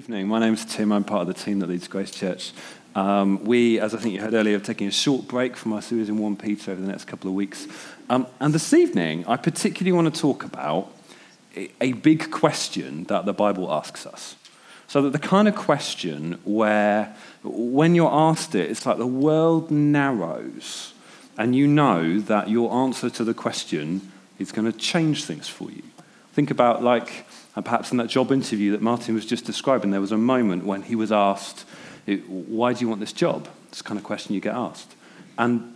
[0.00, 0.28] evening.
[0.28, 0.92] My name's Tim.
[0.92, 2.52] I'm part of the team that leads Grace Church.
[2.94, 5.82] Um, we, as I think you heard earlier, are taking a short break from our
[5.82, 7.68] series in 1 Peter over the next couple of weeks.
[8.08, 10.90] Um, and this evening, I particularly want to talk about
[11.54, 14.36] a, a big question that the Bible asks us.
[14.88, 17.14] So, that the kind of question where,
[17.44, 20.94] when you're asked it, it's like the world narrows,
[21.36, 25.70] and you know that your answer to the question is going to change things for
[25.70, 25.82] you.
[26.32, 27.26] Think about, like,
[27.56, 30.64] and perhaps in that job interview that Martin was just describing, there was a moment
[30.64, 31.64] when he was asked,
[32.06, 33.48] Why do you want this job?
[33.68, 34.94] It's the kind of question you get asked.
[35.36, 35.74] And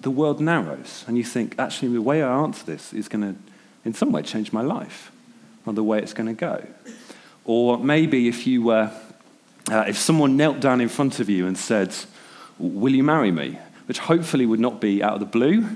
[0.00, 3.40] the world narrows, and you think, actually, the way I answer this is going to,
[3.84, 5.12] in some way, change my life,
[5.66, 6.66] or the way it's going to go.
[7.44, 8.90] Or maybe if you were,
[9.70, 11.94] uh, if someone knelt down in front of you and said,
[12.58, 13.58] Will you marry me?
[13.86, 15.66] Which hopefully would not be out of the blue,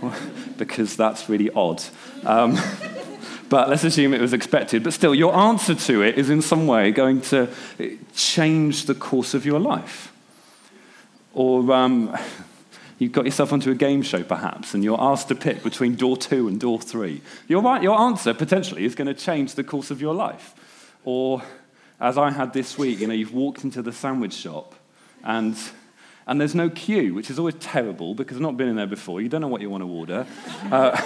[0.58, 1.82] because that's really odd.
[2.24, 2.58] Um,
[3.50, 4.82] but let's assume it was expected.
[4.82, 7.48] But still, your answer to it is in some way going to
[8.14, 10.12] change the course of your life.
[11.34, 12.16] Or um,
[12.98, 16.16] you've got yourself onto a game show, perhaps, and you're asked to pick between door
[16.16, 17.20] two and door three.
[17.48, 20.54] Your, right, your answer potentially is going to change the course of your life.
[21.04, 21.42] Or,
[22.00, 24.74] as I had this week, you know, you've walked into the sandwich shop
[25.24, 25.56] and
[26.26, 29.20] and there's no queue, which is always terrible because I've not been in there before.
[29.20, 30.26] You don't know what you want to order.
[30.70, 31.00] Uh,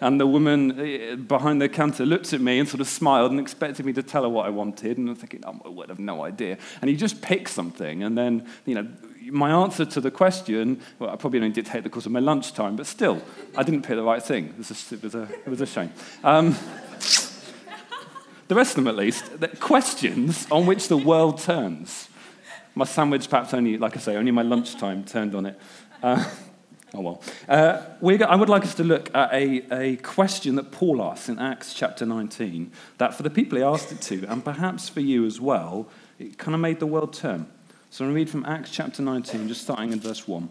[0.00, 3.40] and the woman eh, behind the counter looked at me and sort of smiled and
[3.40, 4.98] expected me to tell her what I wanted.
[4.98, 6.58] And I'm thinking, oh, my word, I've no idea.
[6.80, 8.02] And you just pick something.
[8.02, 8.88] And then, you know,
[9.30, 12.76] my answer to the question, well, I probably only dictate the course of my lunchtime,
[12.76, 13.22] but still,
[13.56, 14.46] I didn't pick the right thing.
[14.46, 15.92] It was a, it was a, it was a shame.
[16.24, 16.56] Um,
[18.48, 19.24] the rest of them, at least,
[19.60, 22.08] questions on which the world turns.
[22.74, 25.60] My sandwich, perhaps only, like I say, only my lunchtime turned on it.
[26.02, 26.24] Uh,
[26.92, 27.22] Oh, well.
[27.48, 31.38] Uh, I would like us to look at a, a question that Paul asks in
[31.38, 35.24] Acts chapter 19, that for the people he asked it to, and perhaps for you
[35.24, 37.46] as well, it kind of made the world turn.
[37.90, 40.48] So I'm going to read from Acts chapter 19, just starting in verse 1.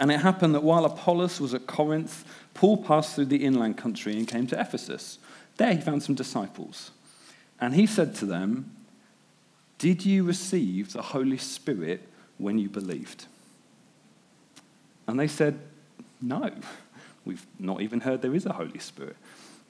[0.00, 2.24] And it happened that while Apollos was at Corinth,
[2.54, 5.18] Paul passed through the inland country and came to Ephesus.
[5.56, 6.92] There he found some disciples.
[7.60, 8.70] And he said to them,
[9.78, 13.26] Did you receive the Holy Spirit when you believed?
[15.08, 15.58] And they said,
[16.20, 16.52] No,
[17.24, 19.16] we've not even heard there is a Holy Spirit.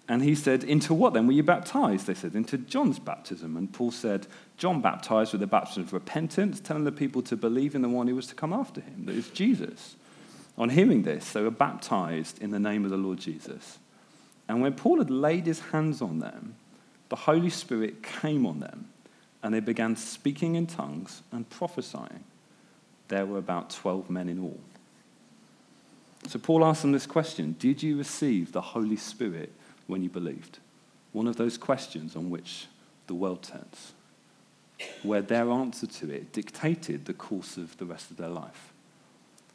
[0.08, 2.06] And he said, Into what then were you baptized?
[2.06, 3.56] They said, Into John's baptism.
[3.56, 4.26] And Paul said,
[4.56, 8.08] John baptized with the baptism of repentance, telling the people to believe in the one
[8.08, 9.96] who was to come after him, that is Jesus.
[10.58, 13.78] On hearing this, they were baptized in the name of the Lord Jesus.
[14.48, 16.56] And when Paul had laid his hands on them,
[17.10, 18.88] the Holy Spirit came on them,
[19.42, 22.24] and they began speaking in tongues and prophesying.
[23.06, 24.58] There were about 12 men in all.
[26.28, 29.50] So Paul asked them this question Did you receive the Holy Spirit
[29.86, 30.58] when you believed?
[31.12, 32.66] One of those questions on which
[33.06, 33.94] the world turns,
[35.02, 38.74] where their answer to it dictated the course of the rest of their life.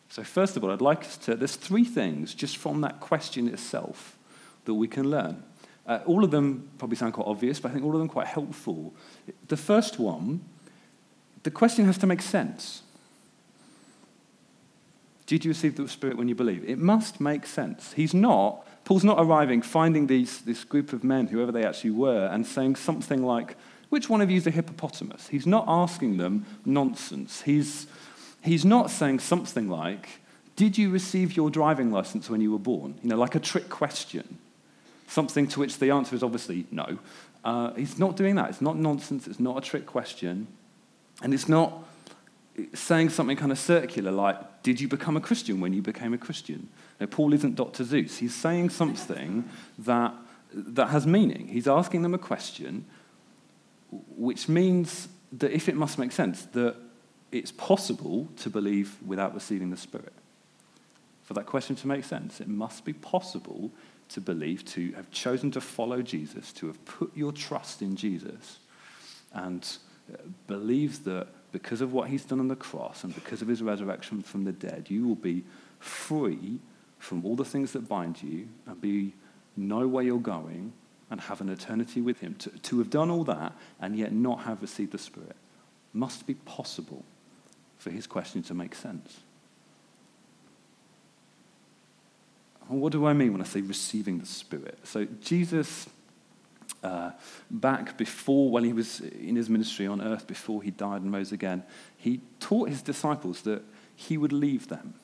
[0.09, 3.47] So, first of all, I'd like us to, there's three things just from that question
[3.47, 4.17] itself
[4.65, 5.43] that we can learn.
[5.85, 8.27] Uh, all of them probably sound quite obvious, but I think all of them quite
[8.27, 8.95] helpful.
[9.47, 10.43] The first one,
[11.43, 12.81] the question has to make sense.
[15.25, 16.67] Did you receive the Spirit when you believe?
[16.67, 17.93] It must make sense.
[17.93, 22.27] He's not, Paul's not arriving, finding these, this group of men, whoever they actually were,
[22.27, 23.55] and saying something like,
[23.89, 25.29] Which one of you is a hippopotamus?
[25.29, 27.41] He's not asking them nonsense.
[27.41, 27.87] He's,
[28.41, 30.09] he's not saying something like,
[30.57, 32.95] Did you receive your driving license when you were born?
[33.01, 34.39] You know, like a trick question.
[35.07, 36.97] Something to which the answer is obviously no.
[37.45, 38.49] Uh, he's not doing that.
[38.49, 39.27] It's not nonsense.
[39.27, 40.47] It's not a trick question.
[41.21, 41.85] And it's not
[42.73, 46.17] saying something kind of circular like, Did you become a Christian when you became a
[46.17, 46.69] Christian?
[46.99, 47.83] Now, Paul isn't Dr.
[47.83, 48.17] Seuss.
[48.17, 49.49] He's saying something
[49.79, 50.13] that,
[50.53, 51.47] that has meaning.
[51.47, 52.85] He's asking them a question,
[54.15, 56.75] which means that if it must make sense, that
[57.31, 60.13] it's possible to believe without receiving the Spirit.
[61.23, 63.71] For that question to make sense, it must be possible
[64.09, 68.59] to believe, to have chosen to follow Jesus, to have put your trust in Jesus,
[69.33, 69.77] and
[70.13, 73.61] uh, believe that because of what he's done on the cross and because of his
[73.61, 75.43] resurrection from the dead, you will be
[75.79, 76.59] free
[76.99, 79.13] from all the things that bind you and be
[79.55, 80.73] know where you're going
[81.11, 82.33] and have an eternity with him.
[82.35, 85.35] To, to have done all that and yet not have received the Spirit
[85.93, 87.05] must be possible
[87.77, 89.19] for his question to make sense.
[92.67, 94.79] what do I mean when I say receiving the Spirit?
[94.83, 95.87] So Jesus
[96.83, 97.11] uh,
[97.49, 101.31] back before, when he was in his ministry on earth, before he died and rose
[101.31, 101.63] again,
[101.97, 103.63] he taught his disciples that
[103.95, 104.95] he would leave them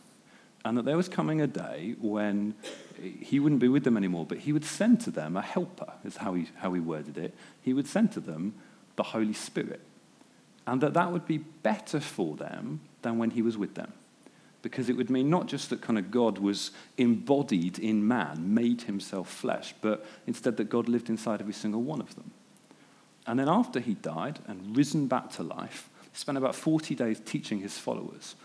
[0.66, 2.54] and that there was coming a day when
[3.00, 6.18] he wouldn't be with them anymore, but he would send to them a helper, is
[6.18, 7.34] how he, how he worded it.
[7.62, 8.56] He would send to them
[8.96, 9.82] the Holy Spirit,
[10.68, 13.94] and that that would be better for them than when he was with them.
[14.62, 18.82] Because it would mean not just that kind of God was embodied in man, made
[18.82, 22.32] himself flesh, but instead that God lived inside every single one of them.
[23.26, 27.22] And then after he died and risen back to life, he spent about 40 days
[27.24, 28.36] teaching his followers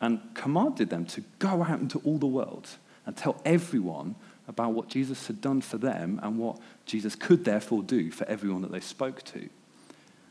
[0.00, 2.68] and commanded them to go out into all the world
[3.04, 4.14] and tell everyone
[4.46, 8.62] about what Jesus had done for them and what Jesus could therefore do for everyone
[8.62, 9.48] that they spoke to.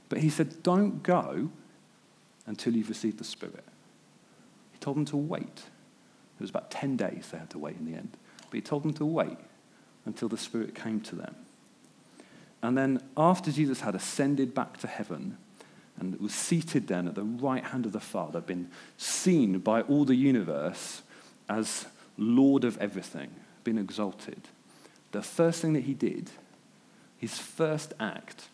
[0.10, 1.50] But he said, Don't go
[2.46, 3.66] until you've received the Spirit.
[4.88, 5.44] Told them to wait.
[5.44, 8.16] It was about 10 days they had to wait in the end.
[8.50, 9.38] But he told them to wait
[10.06, 11.36] until the Spirit came to them.
[12.64, 15.40] And then, after Jesus had ascended back to heaven
[16.00, 20.06] and was seated then at the right hand of the Father, been seen by all
[20.06, 21.02] the universe
[21.50, 21.88] as
[22.18, 23.32] Lord of everything,
[23.66, 24.48] been exalted,
[25.12, 26.30] the first thing that he did,
[27.18, 28.48] his first act,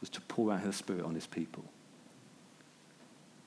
[0.00, 1.66] was to pour out his Spirit on his people.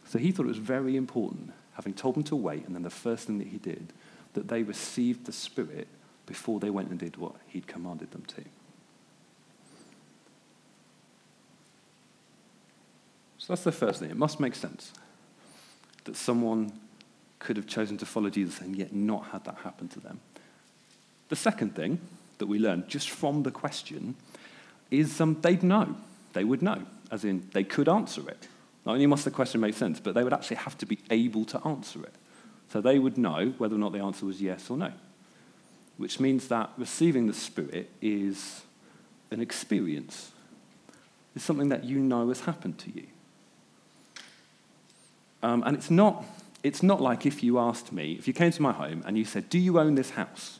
[0.05, 2.91] So he thought it was very important, having told them to wait, and then the
[2.91, 3.91] first thing that he did,
[4.33, 5.87] that they received the Spirit
[6.27, 8.43] before they went and did what he'd commanded them to.
[13.39, 14.11] So that's the first thing.
[14.11, 14.93] It must make sense
[16.03, 16.71] that someone
[17.39, 20.19] could have chosen to follow Jesus and yet not had that happen to them.
[21.29, 21.99] The second thing
[22.37, 24.13] that we learn just from the question
[24.91, 25.95] is um, they'd know.
[26.33, 28.47] They would know, as in they could answer it.
[28.85, 31.45] Not only must the question make sense, but they would actually have to be able
[31.45, 32.15] to answer it.
[32.71, 34.91] So they would know whether or not the answer was yes or no,
[35.97, 38.61] which means that receiving the Spirit is
[39.29, 40.31] an experience.
[41.35, 43.07] It's something that you know has happened to you.
[45.43, 46.23] Um, and it's not,
[46.63, 49.25] it's not like if you asked me, if you came to my home and you
[49.25, 50.59] said, Do you own this house?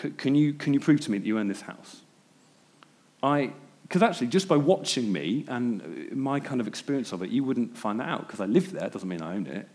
[0.00, 2.02] C- can, you, can you prove to me that you own this house?
[3.22, 3.52] I,
[3.84, 7.76] because actually, just by watching me and my kind of experience of it, you wouldn't
[7.76, 9.68] find that out because I lived there, doesn't mean I own it.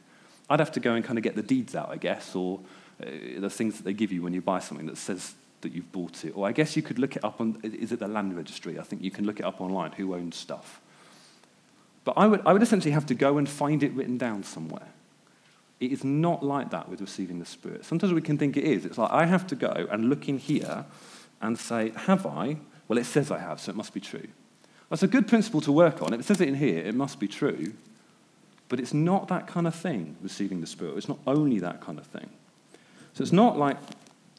[0.49, 2.59] I'd have to go and kind of get the deeds out, I guess, or
[3.01, 3.05] uh,
[3.37, 6.25] the things that they give you when you buy something that says that you've bought
[6.25, 6.31] it.
[6.31, 8.79] Or I guess you could look it up on, is it the land registry?
[8.79, 10.81] I think you can look it up online, who owns stuff.
[12.03, 14.87] But I would, I would essentially have to go and find it written down somewhere.
[15.79, 17.85] It is not like that with receiving the Spirit.
[17.85, 18.85] Sometimes we can think it is.
[18.85, 20.85] It's like I have to go and look in here
[21.41, 22.57] and say, Have I?
[22.89, 24.27] Well, it says I have, so it must be true.
[24.89, 26.13] That's a good principle to work on.
[26.13, 27.73] It says it in here, it must be true.
[28.67, 30.97] But it's not that kind of thing, receiving the Spirit.
[30.97, 32.29] It's not only that kind of thing.
[33.13, 33.77] So it's not like,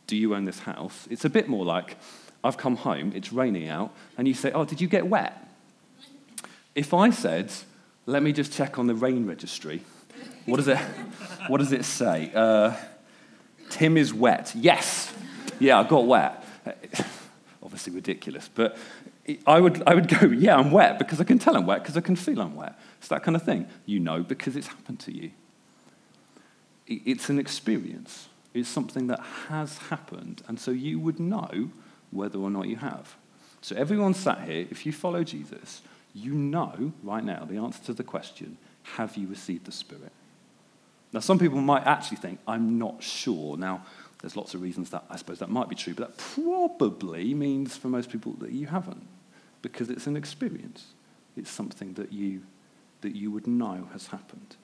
[0.06, 1.06] Do you own this house?
[1.08, 1.96] It's a bit more like,
[2.42, 5.48] I've come home, it's raining out, and you say, Oh, did you get wet?
[6.74, 7.52] If I said,
[8.06, 9.82] let me just check on the rain registry,
[10.46, 10.78] what does it,
[11.48, 12.32] what does it say?
[12.34, 12.74] Uh,
[13.68, 14.52] Tim is wet.
[14.56, 15.12] Yes.
[15.60, 16.44] Yeah, I got wet.
[17.70, 18.76] Obviously ridiculous, but
[19.46, 21.96] I would, I would go, yeah, I'm wet because I can tell I'm wet because
[21.96, 22.76] I can feel I'm wet.
[22.98, 23.68] It's that kind of thing.
[23.86, 25.30] You know because it's happened to you.
[26.88, 28.28] It's an experience.
[28.54, 31.70] It's something that has happened, and so you would know
[32.10, 33.14] whether or not you have.
[33.60, 35.82] So everyone sat here, if you follow Jesus,
[36.12, 38.56] you know right now the answer to the question
[38.96, 40.10] have you received the Spirit?
[41.12, 43.56] Now, some people might actually think, I'm not sure.
[43.56, 43.84] Now,
[44.20, 47.76] there's lots of reasons that I suppose that might be true, but that probably means
[47.76, 49.06] for most people that you haven't,
[49.62, 50.86] because it's an experience.
[51.36, 52.42] It's something that you,
[53.00, 54.56] that you would know has happened.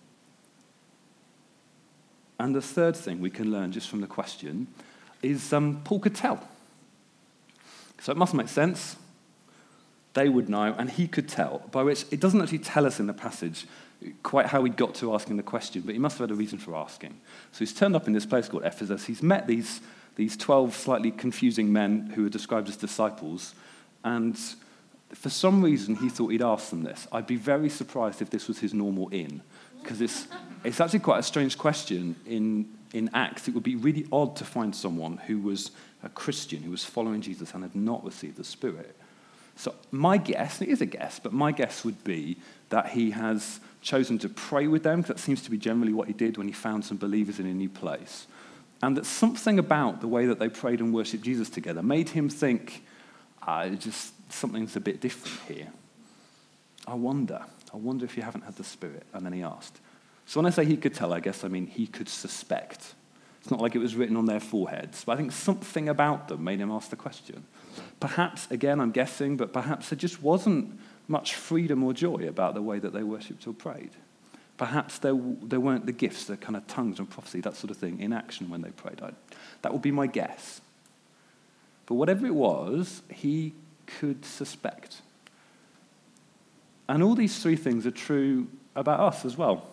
[2.39, 4.67] And the third thing we can learn just from the question
[5.23, 6.47] is um, Paul could tell.
[8.01, 8.97] So it must make sense
[10.17, 13.07] they would know, and he could tell, by which it doesn't actually tell us in
[13.07, 13.67] the passage
[14.23, 16.59] quite how he'd got to asking the question, but he must have had a reason
[16.59, 17.19] for asking.
[17.53, 19.07] So he's turned up in this place called Ephesus.
[19.07, 19.81] He's met these,
[20.17, 23.55] these 12 slightly confusing men who are described as disciples,
[24.05, 24.39] and
[25.11, 27.07] for some reason he thought he'd ask them this.
[27.13, 29.43] I'd be very surprised if this was his normal inn,
[29.83, 30.29] because it's,
[30.65, 33.49] it's actually quite a strange question in, in Acts.
[33.49, 35.71] It would be really odd to find someone who was
[36.03, 38.97] a Christian, who was following Jesus and had not received the Spirit.
[39.57, 42.37] So, my guess, and it is a guess, but my guess would be
[42.69, 46.09] that he has chosen to pray with them, because that seems to be generally what
[46.09, 48.27] he did when he found some believers in a new place.
[48.83, 52.29] And that something about the way that they prayed and worshipped Jesus together made him
[52.29, 52.85] think,
[53.43, 55.69] ah, just something's a bit different here.
[56.87, 57.43] I wonder.
[57.73, 59.05] I wonder if you haven't had the Spirit.
[59.15, 59.79] And then he asked.
[60.27, 62.95] So when I say he could tell, I guess I mean he could suspect.
[63.41, 66.43] It's not like it was written on their foreheads, but I think something about them
[66.43, 67.45] made him ask the question.
[68.01, 72.63] Perhaps, again, I'm guessing, but perhaps there just wasn't much freedom or joy about the
[72.63, 73.91] way that they worshipped or prayed.
[74.57, 77.77] Perhaps there, there weren't the gifts, the kind of tongues and prophecy, that sort of
[77.77, 79.01] thing, in action when they prayed.
[79.03, 79.11] I,
[79.63, 80.61] that would be my guess.
[81.87, 83.53] But whatever it was, he
[83.87, 85.03] could suspect.
[86.89, 89.67] And all these three things are true about us as well.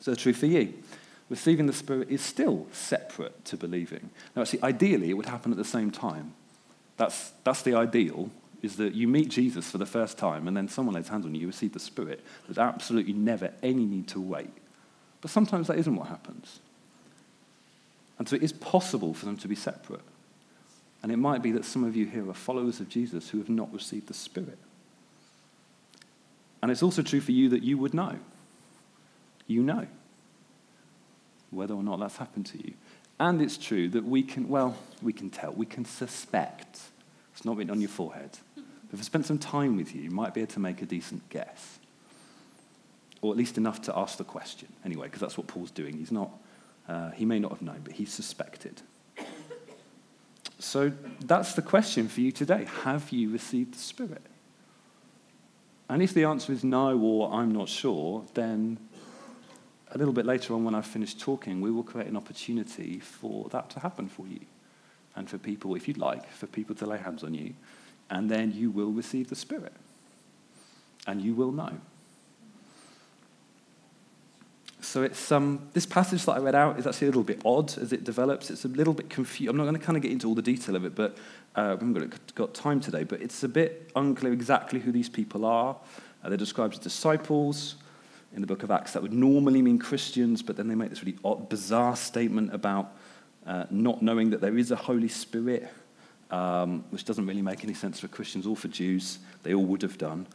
[0.00, 0.74] So true for you.
[1.28, 4.10] Receiving the Spirit is still separate to believing.
[4.34, 6.32] Now, actually, ideally, it would happen at the same time.
[6.96, 8.30] That's, that's the ideal,
[8.62, 11.34] is that you meet Jesus for the first time and then someone lays hands on
[11.34, 12.24] you, you receive the Spirit.
[12.46, 14.52] There's absolutely never any need to wait.
[15.20, 16.60] But sometimes that isn't what happens.
[18.18, 20.02] And so it is possible for them to be separate.
[21.02, 23.48] And it might be that some of you here are followers of Jesus who have
[23.48, 24.58] not received the Spirit.
[26.62, 28.16] And it's also true for you that you would know.
[29.46, 29.86] You know
[31.50, 32.74] whether or not that's happened to you.
[33.18, 36.78] And it's true that we can, well, we can tell, we can suspect.
[37.34, 38.38] It's not written on your forehead.
[38.92, 41.28] If I spent some time with you, you might be able to make a decent
[41.28, 41.78] guess.
[43.22, 45.98] Or at least enough to ask the question, anyway, because that's what Paul's doing.
[45.98, 46.30] He's not,
[46.88, 48.80] uh, he may not have known, but he suspected.
[50.58, 52.66] So that's the question for you today.
[52.82, 54.22] Have you received the Spirit?
[55.88, 58.78] And if the answer is no or I'm not sure, then
[59.90, 63.48] a little bit later on when I've finished talking, we will create an opportunity for
[63.48, 64.40] that to happen for you.
[65.16, 67.54] And for people, if you'd like, for people to lay hands on you.
[68.10, 69.72] And then you will receive the Spirit.
[71.06, 71.72] And you will know.
[74.80, 77.76] So it's um, this passage that I read out is actually a little bit odd
[77.78, 78.50] as it develops.
[78.50, 79.50] It's a little bit confused.
[79.50, 81.16] I'm not going to kind of get into all the detail of it, but
[81.54, 83.04] uh, we haven't got, time today.
[83.04, 85.76] But it's a bit unclear exactly who these people are.
[86.24, 87.76] Uh, they're described as disciples
[88.34, 88.92] in the book of Acts.
[88.94, 92.96] That would normally mean Christians, but then they make this really odd, bizarre statement about
[93.46, 95.68] uh, not knowing that there is a Holy Spirit,
[96.30, 99.18] um, which doesn't really make any sense for Christians or for Jews.
[99.42, 100.26] They all would have done.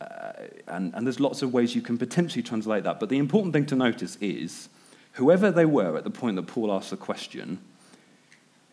[0.00, 0.32] Uh,
[0.68, 2.98] and, and there's lots of ways you can potentially translate that.
[2.98, 4.68] But the important thing to notice is
[5.12, 7.58] whoever they were at the point that Paul asked the question,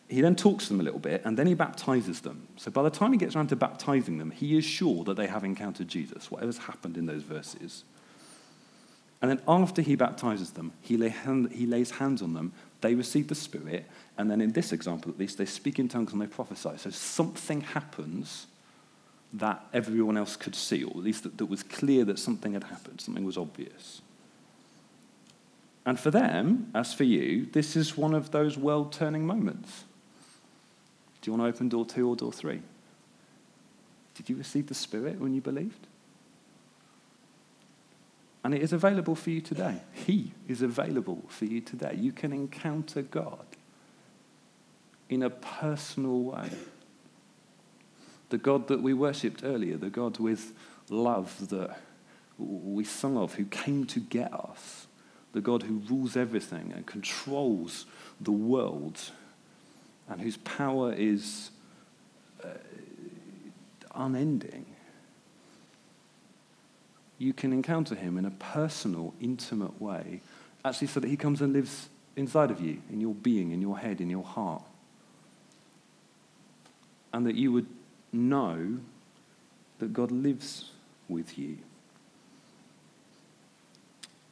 [0.08, 2.48] he then talks to them a little bit and then he baptizes them.
[2.58, 5.28] So by the time he gets around to baptizing them, he is sure that they
[5.28, 7.84] have encountered Jesus, whatever's happened in those verses.
[9.22, 12.96] And then after he baptizes them, he, lay hand, he lays hands on them, they
[12.96, 13.86] receive the Spirit,
[14.20, 16.72] and then in this example at least, they speak in tongues and they prophesy.
[16.76, 18.48] So something happens
[19.32, 22.66] that everyone else could see, or at least that, that was clear that something had
[22.66, 24.02] happened, something was obvious.
[25.86, 29.86] And for them, as for you, this is one of those world turning moments.
[31.22, 32.62] Do you want to open door two or door three?
[34.16, 35.88] Did you receive the Spirit when you believed?
[38.44, 39.78] And it is available for you today.
[39.94, 41.96] He is available for you today.
[41.98, 43.46] You can encounter God
[45.10, 46.50] in a personal way
[48.30, 50.54] the God that we worshipped earlier, the God with
[50.90, 51.80] love that
[52.38, 54.88] we sung of, who came to get us,
[55.34, 57.86] the God who rules everything and controls
[58.22, 59.00] the world,
[60.08, 61.52] and whose power is
[62.44, 62.50] uh,
[63.94, 64.66] unending.
[67.18, 70.22] You can encounter him in a personal, intimate way,
[70.64, 73.78] actually, so that he comes and lives inside of you, in your being, in your
[73.78, 74.64] head, in your heart.
[77.14, 77.68] And that you would
[78.12, 78.78] know
[79.80, 80.72] that God lives
[81.08, 81.58] with you.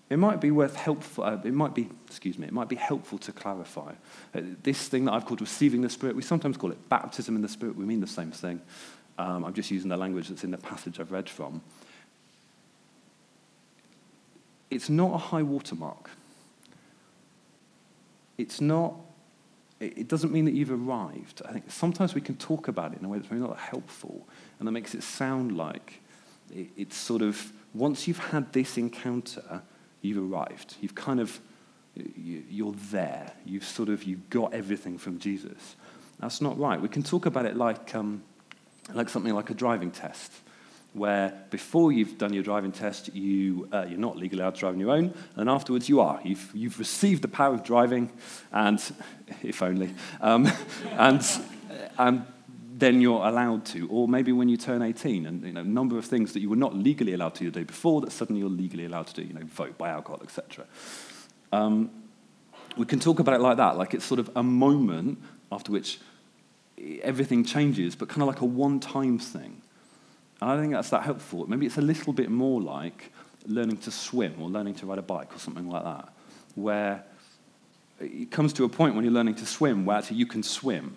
[0.09, 3.17] It might be worth helpful, uh, it might be, excuse me, it might be helpful
[3.19, 3.93] to clarify.
[4.33, 7.41] Uh, this thing that I've called receiving the Spirit, we sometimes call it baptism in
[7.41, 7.75] the Spirit.
[7.75, 8.61] We mean the same thing.
[9.17, 11.61] Um, I'm just using the language that's in the passage I've read from.
[14.69, 16.09] It's not a high watermark.
[18.37, 18.93] It's not
[19.79, 21.41] it doesn't mean that you've arrived.
[21.47, 24.27] I think sometimes we can talk about it in a way that's very not helpful,
[24.59, 26.01] and that makes it sound like
[26.51, 29.61] it's sort of once you've had this encounter,
[30.01, 30.75] you've arrived.
[30.81, 31.39] You've kind of
[32.15, 33.31] you're there.
[33.45, 35.75] You've sort of you've got everything from Jesus.
[36.19, 36.81] That's not right.
[36.81, 38.23] We can talk about it like um,
[38.93, 40.31] like something like a driving test
[40.97, 44.73] where before you've done your driving test, you, uh, you're not legally allowed to drive
[44.73, 46.19] on your own, and afterwards you are.
[46.23, 48.11] You've, you've received the power of driving,
[48.51, 48.81] and
[49.43, 50.49] if only, um,
[50.91, 51.23] and,
[51.97, 52.25] and
[52.77, 53.87] then you're allowed to.
[53.89, 56.49] Or maybe when you turn 18, and you know, a number of things that you
[56.49, 59.13] were not legally allowed to do the day before that suddenly you're legally allowed to
[59.13, 60.65] do, you know, vote, buy alcohol, etc.
[61.51, 61.91] Um,
[62.75, 65.19] we can talk about it like that, like it's sort of a moment
[65.51, 65.99] after which
[67.01, 69.61] everything changes, but kind of like a one-time thing
[70.41, 71.47] and I think that's that helpful.
[71.47, 73.11] Maybe it's a little bit more like
[73.45, 76.09] learning to swim or learning to ride a bike or something like that,
[76.55, 77.03] where
[77.99, 80.95] it comes to a point when you're learning to swim where actually you can swim.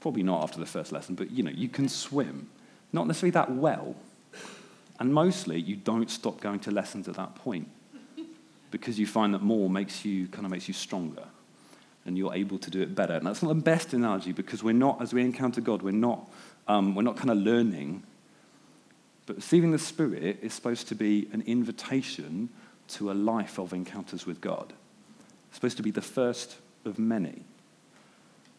[0.00, 2.48] Probably not after the first lesson, but you know, you can swim.
[2.92, 3.94] Not necessarily that well.
[4.98, 7.68] And mostly you don't stop going to lessons at that point
[8.70, 11.24] because you find that more makes you kind of makes you stronger
[12.06, 13.14] and you're able to do it better.
[13.14, 16.30] And that's not the best analogy because we're not, as we encounter God, we're not,
[16.68, 18.04] um, we're not kind of learning
[19.26, 22.48] But receiving the Spirit is supposed to be an invitation
[22.88, 24.72] to a life of encounters with God.
[25.48, 27.42] It's supposed to be the first of many.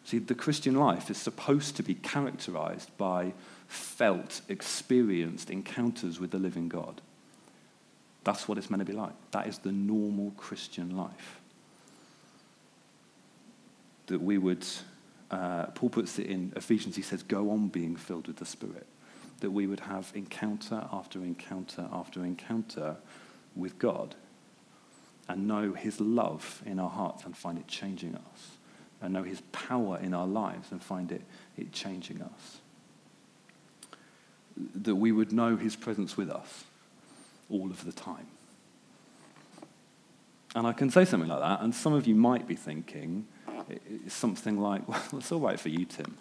[0.04, 3.34] See, the Christian life is supposed to be characterized by
[3.68, 7.02] felt, experienced encounters with the living God.
[8.24, 9.14] That's what it's meant to be like.
[9.32, 11.40] That is the normal Christian life.
[14.08, 14.66] That we would,
[15.32, 18.86] uh, Paul puts it in Ephesians, he says, go on being filled with the Spirit.
[19.39, 22.98] That we would have encounter after encounter after encounter
[23.56, 24.15] with God
[25.29, 28.51] and know his love in our hearts and find it changing us
[29.01, 31.22] and know his power in our lives and find it,
[31.58, 32.58] it changing us.
[34.75, 36.63] That we would know his presence with us
[37.50, 38.27] all of the time.
[40.56, 43.27] And I can say something like that, and some of you might be thinking
[43.70, 46.17] it's something like, well, it's all right for you, Tim.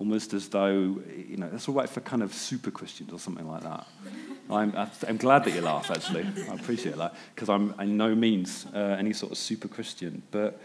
[0.00, 3.46] Almost as though, you know, it's all right for kind of super Christians or something
[3.46, 3.86] like that.
[4.50, 4.74] I'm,
[5.06, 6.26] I'm glad that you laugh, actually.
[6.50, 10.22] I appreciate that, because I'm in no means uh, any sort of super Christian.
[10.30, 10.58] But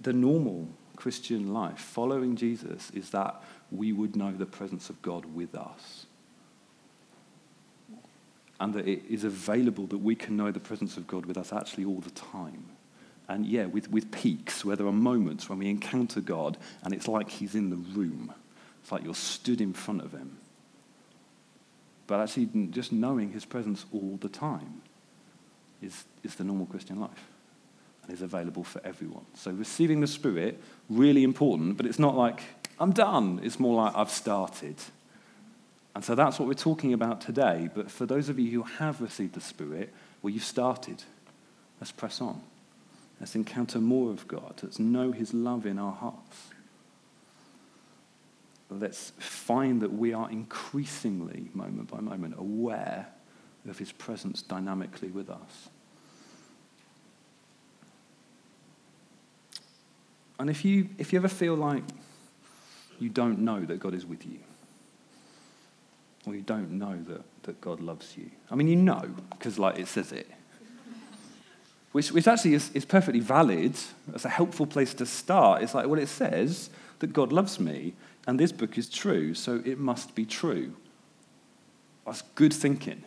[0.00, 3.42] the normal Christian life, following Jesus, is that
[3.72, 6.06] we would know the presence of God with us.
[8.60, 11.52] And that it is available that we can know the presence of God with us
[11.52, 12.64] actually all the time.
[13.32, 17.08] And yeah, with, with peaks where there are moments when we encounter God and it's
[17.08, 18.30] like He's in the room.
[18.82, 20.36] It's like you're stood in front of Him.
[22.06, 24.82] But actually, just knowing His presence all the time
[25.80, 27.24] is, is the normal Christian life
[28.02, 29.24] and is available for everyone.
[29.32, 30.60] So receiving the Spirit,
[30.90, 32.42] really important, but it's not like,
[32.78, 33.40] I'm done.
[33.42, 34.76] It's more like, I've started.
[35.94, 37.70] And so that's what we're talking about today.
[37.74, 41.02] But for those of you who have received the Spirit, well, you've started.
[41.80, 42.42] Let's press on.
[43.22, 44.58] Let's encounter more of God.
[44.64, 46.48] Let's know His love in our hearts.
[48.68, 53.06] Let's find that we are increasingly, moment by moment, aware
[53.68, 55.68] of His presence dynamically with us.
[60.40, 61.84] And if you, if you ever feel like
[62.98, 64.40] you don't know that God is with you,
[66.26, 69.78] or you don't know that, that God loves you, I mean, you know, because like
[69.78, 70.28] it says it,
[71.92, 73.74] which, which actually is, is perfectly valid.
[74.14, 75.62] It's a helpful place to start.
[75.62, 77.94] It's like, well, it says that God loves me,
[78.26, 80.72] and this book is true, so it must be true.
[82.06, 83.04] That's good thinking.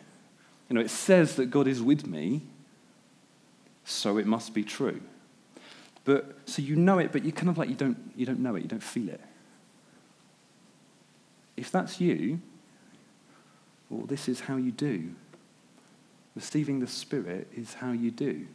[0.68, 2.42] You know, it says that God is with me,
[3.84, 5.00] so it must be true.
[6.04, 8.54] But so you know it, but you kind of like you don't you don't know
[8.54, 9.20] it, you don't feel it.
[11.56, 12.40] If that's you,
[13.90, 15.14] well, this is how you do.
[16.34, 18.46] Receiving the Spirit is how you do.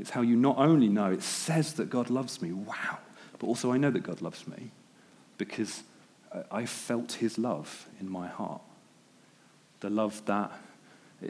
[0.00, 2.98] It's how you not only know it says that God loves me, wow,
[3.38, 4.70] but also I know that God loves me
[5.36, 5.82] because
[6.50, 8.62] I felt his love in my heart.
[9.80, 10.52] The love that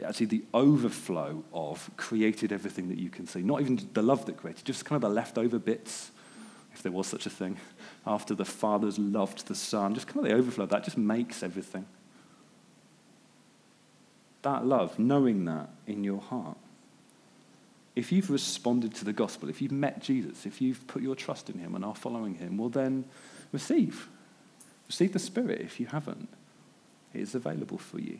[0.05, 3.41] actually the overflow of created everything that you can see.
[3.41, 6.11] Not even the love that created, just kind of the leftover bits,
[6.73, 7.57] if there was such a thing,
[8.07, 9.93] after the Father's loved the Son.
[9.93, 11.85] Just kind of the overflow that just makes everything.
[14.43, 16.57] That love, knowing that in your heart.
[17.95, 21.49] If you've responded to the gospel, if you've met Jesus, if you've put your trust
[21.49, 23.05] in him and are following him, well, then
[23.51, 24.07] receive.
[24.87, 26.29] Receive the Spirit if you haven't.
[27.13, 28.19] It is available for you.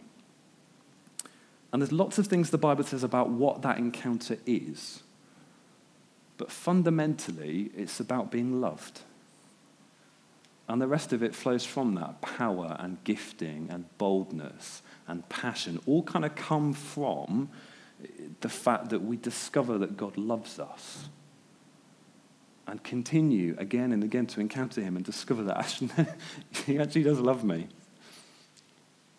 [1.71, 5.03] And there's lots of things the Bible says about what that encounter is.
[6.37, 9.01] But fundamentally, it's about being loved.
[10.67, 15.79] And the rest of it flows from that power and gifting and boldness and passion,
[15.85, 17.49] all kind of come from
[18.41, 21.09] the fact that we discover that God loves us
[22.67, 25.89] and continue again and again to encounter Him and discover that actually,
[26.65, 27.67] He actually does love me.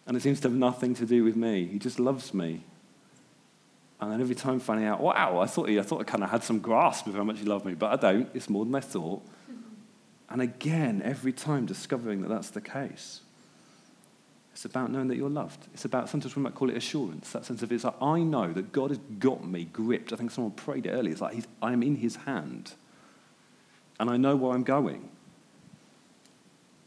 [0.06, 1.66] And it seems to have nothing to do with me.
[1.66, 2.62] He just loves me.
[4.00, 6.30] And then every time finding out, wow, I thought, he, I thought I kind of
[6.30, 8.28] had some grasp of how much he loved me, but I don't.
[8.34, 9.22] It's more than I thought.
[10.28, 13.20] And again, every time discovering that that's the case.
[14.52, 15.66] It's about knowing that you're loved.
[15.72, 18.52] It's about, sometimes we might call it assurance, that sense of it's like, I know
[18.52, 20.12] that God has got me gripped.
[20.12, 21.12] I think someone prayed it earlier.
[21.12, 22.74] It's like, I'm in his hand.
[23.98, 25.08] And I know where I'm going.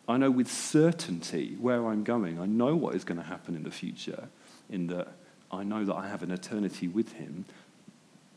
[0.08, 2.40] I know with certainty where I'm going.
[2.40, 4.28] I know what is going to happen in the future,
[4.70, 5.08] in that
[5.52, 7.46] I know that I have an eternity with Him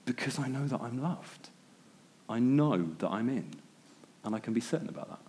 [0.06, 1.50] because I know that I'm loved.
[2.28, 3.50] I know that I'm in.
[4.24, 5.20] And I can be certain about that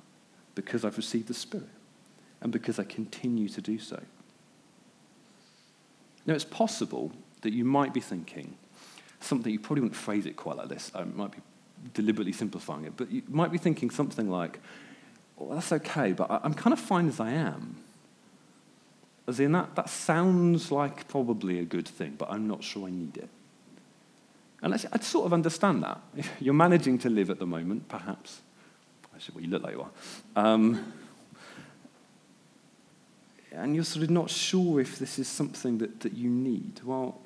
[0.56, 1.68] because I've received the Spirit
[2.42, 4.02] and because I continue to do so.
[6.26, 8.56] Now, it's possible that you might be thinking
[9.20, 11.40] something, you probably wouldn't phrase it quite like this, I might be
[11.94, 14.60] deliberately simplifying it, but you might be thinking something like,
[15.38, 17.78] well, that's okay, but I'm kind of fine as I am.
[19.28, 22.92] As in, that, that sounds like probably a good thing, but I'm not sure I
[22.92, 23.30] need it.
[24.62, 26.02] And I'd sort of understand that.
[26.18, 28.42] If you're managing to live at the moment, perhaps.
[29.14, 30.46] Actually, well, you look like you are.
[30.46, 30.94] Um,
[33.52, 36.82] and you're sort of not sure if this is something that, that you need.
[36.84, 37.20] Well,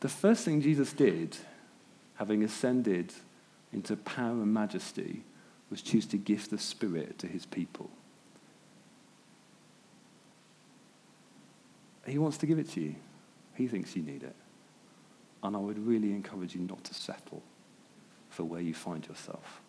[0.00, 1.36] the first thing Jesus did,
[2.14, 3.12] having ascended
[3.72, 5.24] into power and majesty,
[5.70, 7.90] was choose to give the Spirit to his people.
[12.06, 12.94] He wants to give it to you.
[13.54, 14.34] He thinks you need it.
[15.42, 17.42] And I would really encourage you not to settle
[18.28, 19.60] for where you find yourself.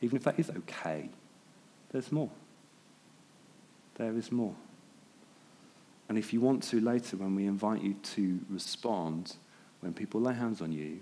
[0.00, 1.08] Even if that is okay,
[1.92, 2.30] there's more.
[3.96, 4.54] There is more.
[6.10, 9.36] And if you want to later, when we invite you to respond,
[9.78, 10.98] when people lay hands on you,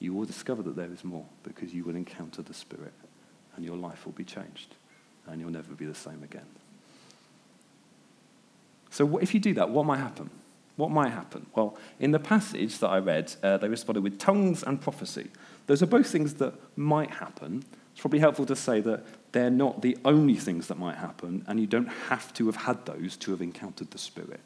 [0.00, 2.92] you will discover that there is more because you will encounter the Spirit
[3.56, 4.74] and your life will be changed
[5.26, 6.44] and you'll never be the same again.
[8.90, 10.28] So, if you do that, what might happen?
[10.76, 11.46] What might happen?
[11.54, 15.28] Well, in the passage that I read, uh, they responded with tongues and prophecy.
[15.68, 17.64] Those are both things that might happen.
[17.92, 21.58] It's probably helpful to say that they're not the only things that might happen, and
[21.58, 24.40] you don't have to have had those to have encountered the Spirit.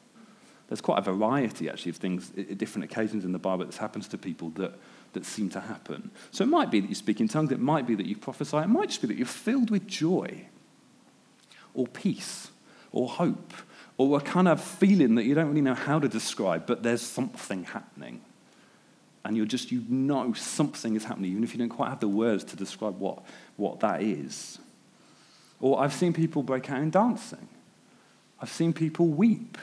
[0.68, 4.08] There's quite a variety, actually, of things at different occasions in the Bible that happens
[4.08, 4.78] to people that,
[5.12, 6.10] that seem to happen.
[6.30, 8.56] So it might be that you speak in tongues, it might be that you prophesy,
[8.58, 10.46] it might just be that you're filled with joy,
[11.74, 12.50] or peace,
[12.92, 13.52] or hope,
[13.98, 17.02] or a kind of feeling that you don't really know how to describe, but there's
[17.02, 18.20] something happening.
[19.24, 22.08] And you're just, you know something is happening, even if you don't quite have the
[22.08, 23.22] words to describe what,
[23.56, 24.58] what that is.
[25.60, 27.48] Or I've seen people break out in dancing.
[28.40, 29.56] I've seen people weep.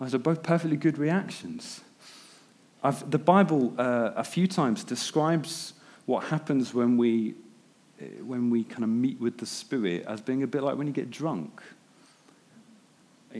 [0.00, 1.80] Those are both perfectly good reactions.
[2.82, 5.72] I've, the Bible, uh, a few times, describes
[6.04, 7.34] what happens when we,
[8.00, 10.86] uh, when we kind of meet with the Spirit as being a bit like when
[10.86, 11.62] you get drunk.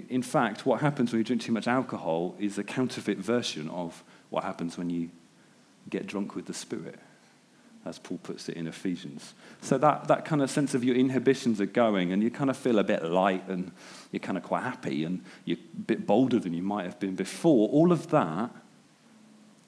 [0.09, 4.03] In fact, what happens when you drink too much alcohol is a counterfeit version of
[4.31, 5.11] what happens when you
[5.89, 6.99] get drunk with the Spirit,
[7.87, 9.35] as Paul puts it in Ephesians.
[9.63, 12.57] So that, that kind of sense of your inhibitions are going, and you kind of
[12.57, 13.73] feel a bit light, and
[14.13, 17.15] you're kind of quite happy, and you're a bit bolder than you might have been
[17.15, 17.69] before.
[17.69, 18.51] All of that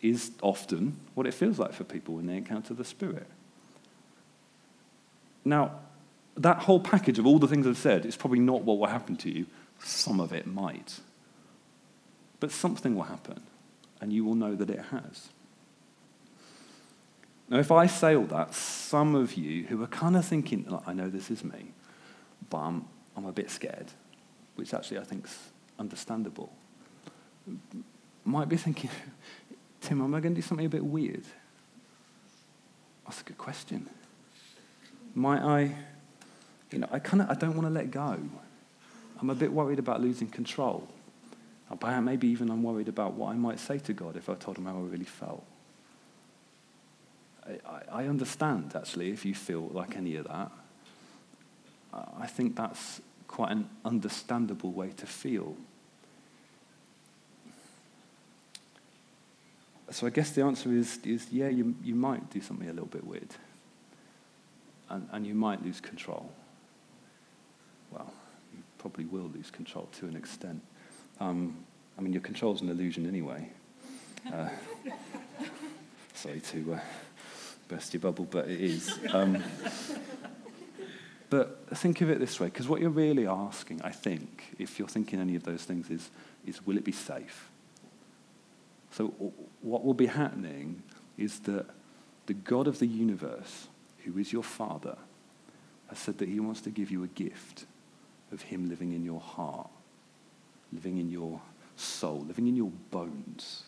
[0.01, 3.27] is often what it feels like for people when they encounter the Spirit.
[5.45, 5.73] Now,
[6.37, 9.17] that whole package of all the things I've said is probably not what will happen
[9.17, 9.47] to you
[9.81, 11.01] some of it might.
[12.41, 13.43] But something will happen,
[14.01, 15.29] and you will know that it has.
[17.51, 20.93] Now, if I say all that, some of you who are kind of thinking, I
[20.93, 21.73] know this is me,
[22.51, 22.85] but I'm,
[23.17, 23.87] I'm a bit scared,
[24.57, 25.39] which actually I think is
[25.79, 26.53] understandable,
[28.25, 28.91] might be thinking,
[29.81, 31.25] Tim, am I going to do something a bit weird?
[33.07, 33.89] That's a good question.
[35.15, 35.75] Might I,
[36.71, 38.19] you know, I kind of, I don't want to let go.
[39.21, 40.87] I'm a bit worried about losing control.
[42.03, 44.67] Maybe even I'm worried about what I might say to God if I told him
[44.67, 45.45] how I really felt.
[47.67, 50.51] I, I understand, actually, if you feel like any of that.
[51.93, 55.57] I think that's quite an understandable way to feel.
[59.91, 62.89] So I guess the answer is, is yeah, you, you might do something a little
[62.89, 63.29] bit weird.
[64.91, 66.31] And, and you might lose control.
[67.91, 68.13] Well,
[68.55, 70.61] you probably will lose control to an extent.
[71.21, 71.57] Um,
[71.97, 73.49] I mean, your control's an illusion anyway.
[74.31, 74.49] Uh,
[76.15, 76.81] sorry to uh,
[77.69, 78.99] burst your bubble, but it is.
[79.13, 79.43] Um,
[81.31, 84.89] but think of it this way, because what you're really asking, I think, if you're
[84.89, 86.11] thinking any of those things, is,
[86.47, 87.51] is will it be safe?
[88.91, 89.09] So,
[89.61, 90.83] what will be happening
[91.19, 91.67] is that
[92.27, 93.69] the God of the universe,
[94.05, 94.97] who is your Father,
[95.89, 97.67] has said that he wants to give you a gift
[98.33, 99.71] of Him living in your heart,
[100.73, 101.41] living in your
[101.77, 103.65] soul, living in your bones.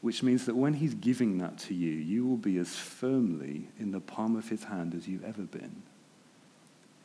[0.00, 3.92] Which means that when He's giving that to you, you will be as firmly in
[3.92, 5.82] the palm of His hand as you've ever been.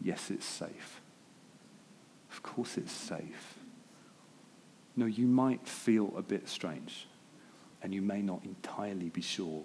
[0.02, 1.02] Yes, it's safe.
[2.32, 3.56] Of course, it's safe.
[4.96, 7.08] No, you might feel a bit strange,
[7.84, 9.64] and you may not entirely be sure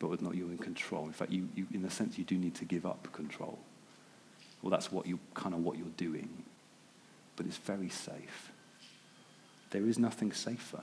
[0.00, 1.04] but not you're in control.
[1.04, 3.58] In fact, you, you, in a sense, you do need to give up control.
[4.62, 6.28] Well, that's what you kind of what you're doing,
[7.36, 8.50] but it's very safe.
[9.70, 10.82] There is nothing safer.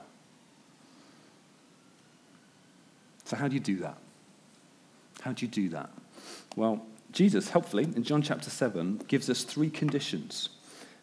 [3.28, 3.98] So, how do you do that?
[5.20, 5.90] How do you do that?
[6.56, 10.48] Well, Jesus, helpfully, in John chapter 7, gives us three conditions.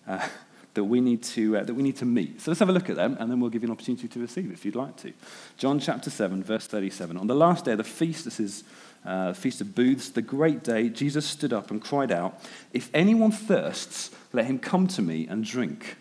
[0.08, 0.28] Uh,
[0.74, 2.42] that we need to, uh, that we need to meet.
[2.42, 4.20] So let's have a look at them, and then we'll give you an opportunity to
[4.20, 5.14] receive if you'd like to.
[5.56, 7.16] John chapter 7, verse 37.
[7.16, 8.64] On the last day of the feast, this is
[9.06, 12.42] uh, Feast of Booths, the great day, Jesus stood up and cried out,
[12.74, 15.96] If anyone thirsts, let him come to me and drink.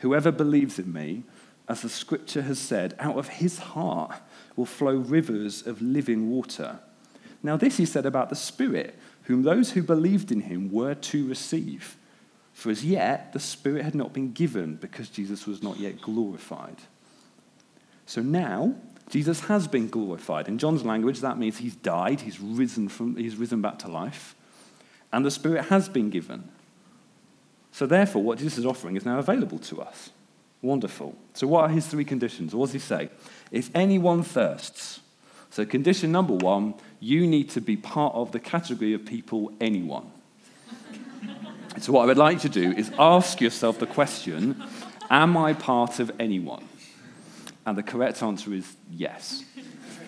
[0.00, 1.22] Whoever believes in me,
[1.68, 4.20] as the scripture has said, out of his heart
[4.58, 6.80] will flow rivers of living water.
[7.44, 11.28] Now, this he said about the Spirit, whom those who believed in him were to
[11.28, 11.96] receive.
[12.52, 16.78] For as yet, the Spirit had not been given because Jesus was not yet glorified.
[18.04, 18.74] So now,
[19.08, 20.48] Jesus has been glorified.
[20.48, 24.34] In John's language, that means he's died, he's risen, from, he's risen back to life,
[25.12, 26.50] and the Spirit has been given.
[27.70, 30.10] So, therefore, what Jesus is offering is now available to us.
[30.62, 31.14] Wonderful.
[31.34, 32.54] So, what are his three conditions?
[32.54, 33.10] What does he say?
[33.52, 35.00] If anyone thirsts,
[35.50, 40.10] so condition number one, you need to be part of the category of people, anyone.
[41.78, 44.62] so, what I would like you to do is ask yourself the question
[45.10, 46.64] Am I part of anyone?
[47.64, 49.44] And the correct answer is yes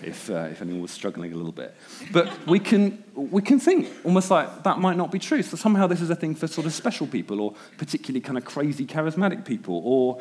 [0.03, 1.75] if, uh, if anyone was struggling a little bit.
[2.13, 5.43] But we can, we can think almost like that might not be true.
[5.43, 8.45] So somehow this is a thing for sort of special people or particularly kind of
[8.45, 9.81] crazy charismatic people.
[9.85, 10.21] Or,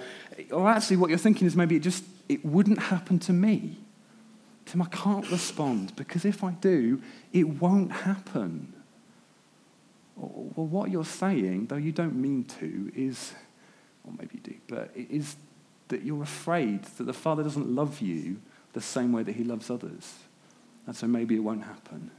[0.51, 3.77] or actually what you're thinking is maybe it just, it wouldn't happen to me.
[4.65, 7.01] Tim, I can't respond because if I do,
[7.33, 8.73] it won't happen.
[10.15, 13.33] Well, what you're saying, though you don't mean to, is,
[14.03, 15.37] or maybe you do, but it is
[15.87, 18.39] that you're afraid that the Father doesn't love you
[18.73, 20.15] the same way that he loves others.
[20.85, 22.11] And so maybe it won't happen.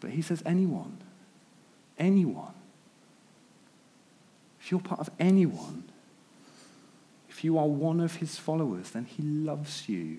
[0.00, 0.98] But he says, anyone,
[1.98, 2.54] anyone.
[4.60, 5.84] If you're part of anyone,
[7.28, 10.18] if you are one of his followers, then he loves you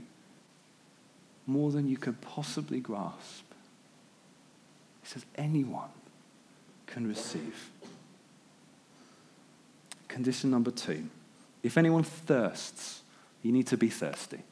[1.45, 3.43] more than you could possibly grasp.
[5.01, 5.89] He says, anyone
[6.87, 7.69] can receive.
[10.07, 11.09] Condition number two
[11.63, 13.01] if anyone thirsts,
[13.41, 14.43] you need to be thirsty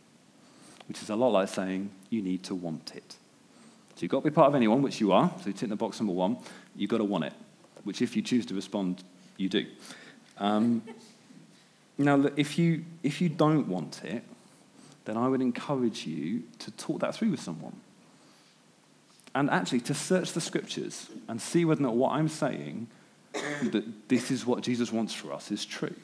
[0.92, 3.16] which is a lot like saying you need to want it.
[3.96, 5.32] So you've got to be part of anyone, which you are.
[5.40, 6.36] So you tick the box number one.
[6.76, 7.32] You've got to want it,
[7.86, 9.02] which if you choose to respond,
[9.38, 9.68] you do.
[10.38, 10.82] Um,
[11.98, 14.22] now, if you, if you don't want it,
[15.06, 17.80] then I would encourage you to talk that through with someone.
[19.34, 22.88] And actually, to search the scriptures and see whether or not what I'm saying,
[23.32, 25.96] that this is what Jesus wants for us, is true.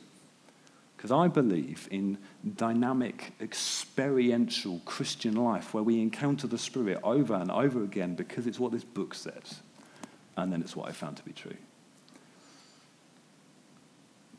[0.98, 2.18] Because I believe in
[2.56, 8.60] dynamic, experiential Christian life where we encounter the Spirit over and over again because it's
[8.60, 9.62] what this book says.
[10.36, 11.58] And then it's what I found to be true.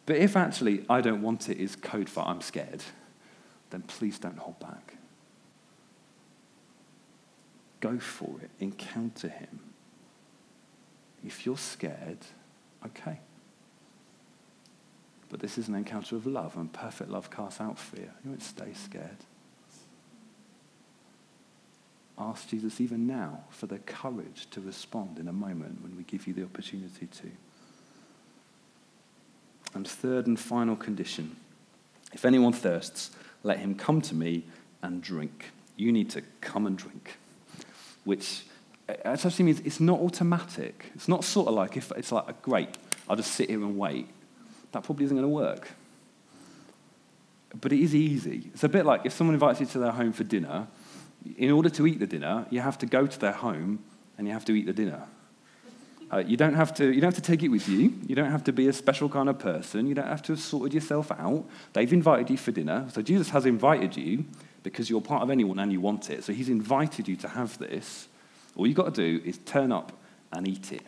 [0.04, 2.82] But if actually I don't want it is code for I'm scared,
[3.70, 4.94] then please don't hold back.
[7.80, 9.60] Go for it, encounter Him.
[11.24, 12.18] If you're scared,
[12.84, 13.20] okay.
[15.30, 18.10] But this is an encounter of love, and perfect love casts out fear.
[18.24, 19.18] You won't stay scared.
[22.18, 26.26] Ask Jesus even now for the courage to respond in a moment when we give
[26.26, 27.30] you the opportunity to.
[29.74, 31.36] And third and final condition
[32.12, 33.10] if anyone thirsts,
[33.42, 34.44] let him come to me
[34.82, 35.52] and drink.
[35.76, 37.16] You need to come and drink,
[38.04, 38.44] which
[39.04, 40.90] actually means it's not automatic.
[40.94, 43.78] It's not sort of like if it's like, a great, I'll just sit here and
[43.78, 44.08] wait
[44.78, 45.72] that probably isn't going to work.
[47.60, 48.48] But it is easy.
[48.54, 50.68] It's a bit like if someone invites you to their home for dinner,
[51.36, 53.80] in order to eat the dinner, you have to go to their home
[54.16, 55.02] and you have to eat the dinner.
[56.12, 57.92] Uh, you, don't have to, you don't have to take it with you.
[58.06, 59.88] You don't have to be a special kind of person.
[59.88, 61.44] You don't have to have sorted yourself out.
[61.72, 62.86] They've invited you for dinner.
[62.92, 64.26] So Jesus has invited you
[64.62, 66.22] because you're part of anyone and you want it.
[66.22, 68.06] So he's invited you to have this.
[68.54, 69.92] All you've got to do is turn up
[70.32, 70.86] and eat it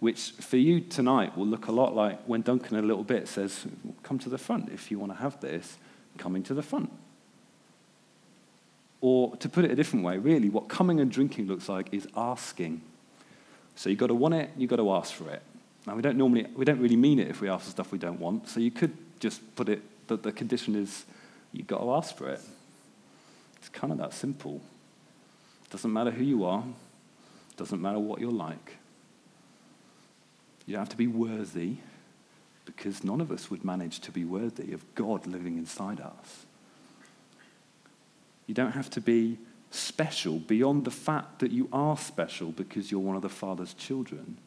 [0.00, 3.66] which for you tonight will look a lot like when Duncan, a little bit, says,
[4.02, 4.70] Come to the front.
[4.72, 5.78] If you want to have this,
[6.18, 6.90] coming to the front.
[9.00, 12.08] Or to put it a different way, really, what coming and drinking looks like is
[12.16, 12.80] asking.
[13.76, 15.42] So you've got to want it, you've got to ask for it.
[15.86, 17.98] Now, we don't normally, we don't really mean it if we ask for stuff we
[17.98, 18.48] don't want.
[18.48, 21.04] So you could just put it that the condition is
[21.52, 22.40] you've got to ask for it.
[23.58, 24.60] It's kind of that simple.
[25.70, 26.64] Doesn't matter who you are,
[27.56, 28.76] doesn't matter what you're like.
[30.66, 31.76] You don't have to be worthy
[32.64, 36.46] because none of us would manage to be worthy of God living inside us.
[38.46, 39.38] You don't have to be
[39.70, 44.38] special beyond the fact that you are special because you're one of the Father's children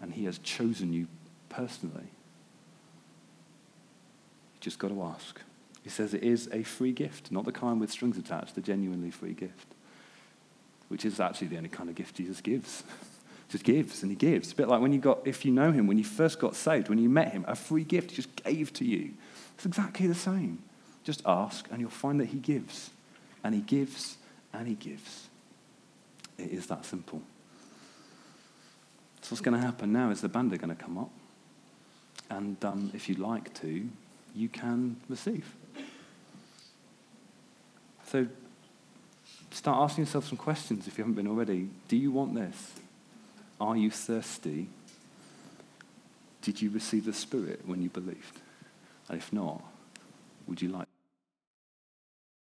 [0.00, 1.06] and He has chosen you
[1.48, 2.08] personally.
[4.54, 5.40] You just got to ask.
[5.82, 9.10] He says it is a free gift, not the kind with strings attached, the genuinely
[9.10, 9.66] free gift,
[10.88, 12.82] which is actually the only kind of gift Jesus gives.
[13.50, 14.52] just gives and he gives.
[14.52, 16.88] A bit like when you got, if you know him, when you first got saved,
[16.88, 19.12] when you met him, a free gift he just gave to you.
[19.56, 20.62] It's exactly the same.
[21.02, 22.90] Just ask and you'll find that he gives.
[23.42, 24.18] And he gives
[24.52, 25.28] and he gives.
[26.38, 27.22] It is that simple.
[29.20, 31.10] So what's going to happen now is the band are going to come up.
[32.30, 33.88] And um, if you'd like to,
[34.34, 35.52] you can receive.
[38.06, 38.28] So
[39.50, 41.68] start asking yourself some questions if you haven't been already.
[41.88, 42.72] Do you want this?
[43.60, 44.68] Are you thirsty?
[46.42, 48.40] Did you receive the Spirit when you believed?
[49.08, 49.62] And if not,
[50.46, 50.89] would you like